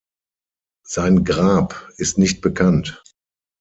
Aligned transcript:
Sein 0.83 1.23
Grab 1.25 1.87
ist 1.97 2.17
nicht 2.17 2.41
bekannt. 2.41 3.03